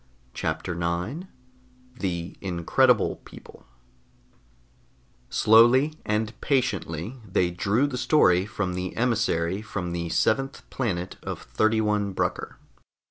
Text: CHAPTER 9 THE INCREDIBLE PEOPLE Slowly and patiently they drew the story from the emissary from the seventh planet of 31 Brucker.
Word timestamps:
CHAPTER 0.33 0.73
9 0.73 1.27
THE 1.99 2.35
INCREDIBLE 2.41 3.17
PEOPLE 3.17 3.67
Slowly 5.29 5.93
and 6.03 6.41
patiently 6.41 7.17
they 7.23 7.51
drew 7.51 7.85
the 7.85 7.99
story 7.99 8.47
from 8.47 8.73
the 8.73 8.97
emissary 8.97 9.61
from 9.61 9.91
the 9.91 10.09
seventh 10.09 10.67
planet 10.71 11.17
of 11.21 11.43
31 11.43 12.13
Brucker. 12.13 12.57